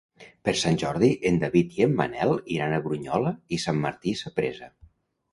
Per 0.47 0.53
Sant 0.59 0.77
Jordi 0.83 1.09
en 1.29 1.35
David 1.43 1.75
i 1.79 1.83
en 1.85 1.93
Manel 1.99 2.33
iran 2.55 2.73
a 2.77 2.79
Brunyola 2.87 3.33
i 3.57 3.61
Sant 3.65 3.83
Martí 3.83 4.15
Sapresa. 4.23 4.71